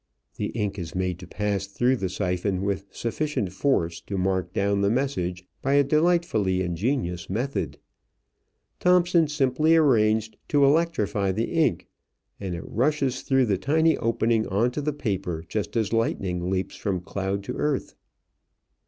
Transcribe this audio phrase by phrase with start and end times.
[0.37, 4.81] The ink is made to pass through the siphon with sufficient force to mark down
[4.81, 7.77] the message by a delightfully ingenious method.
[8.79, 11.87] Thomson simply arranged to electrify the ink,
[12.39, 16.75] and it rushes through the tiny opening on to the paper just as lightning leaps
[16.75, 17.93] from cloud to earth.